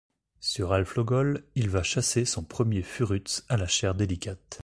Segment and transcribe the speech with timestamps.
[0.39, 4.59] Sur Alflogol, il va chasser son premier Furutz à la chair délicate.